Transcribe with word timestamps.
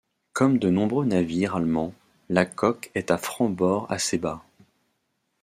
Comme 0.33 0.57
de 0.57 0.71
nombreux 0.71 1.05
navires 1.05 1.55
allemands, 1.55 1.93
la 2.27 2.43
coque 2.47 2.89
est 2.95 3.11
à 3.11 3.19
franc-bord 3.19 3.85
assez 3.91 4.17
bas. 4.17 4.43